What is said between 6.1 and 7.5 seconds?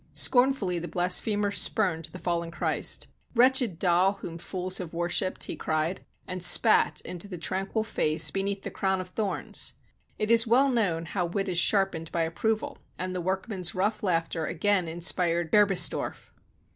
and spat into the